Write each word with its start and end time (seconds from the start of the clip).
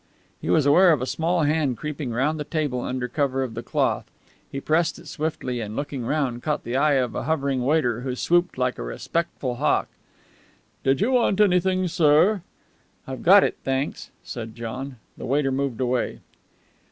He 0.41 0.49
was 0.49 0.65
aware 0.65 0.91
of 0.93 0.99
a 0.99 1.05
small 1.05 1.43
hand 1.43 1.77
creeping 1.77 2.09
round 2.11 2.39
the 2.39 2.43
table 2.43 2.81
under 2.81 3.07
cover 3.07 3.43
of 3.43 3.53
the 3.53 3.61
cloth. 3.61 4.05
He 4.51 4.59
pressed 4.59 4.97
it 4.97 5.07
swiftly, 5.07 5.61
and, 5.61 5.75
looking 5.75 6.07
round, 6.07 6.41
caught 6.41 6.63
the 6.63 6.75
eye 6.75 6.95
of 6.95 7.13
a 7.13 7.25
hovering 7.25 7.63
waiter, 7.63 8.01
who 8.01 8.15
swooped 8.15 8.57
like 8.57 8.79
a 8.79 8.81
respectful 8.81 9.57
hawk. 9.57 9.89
"Did 10.83 11.01
you 11.01 11.11
want 11.11 11.39
anything, 11.39 11.87
sir?" 11.87 12.41
"I've 13.05 13.21
got 13.21 13.43
it, 13.43 13.57
thanks," 13.63 14.09
said 14.23 14.55
John. 14.55 14.95
The 15.19 15.27
waiter 15.27 15.51
moved 15.51 15.79
away. 15.79 16.21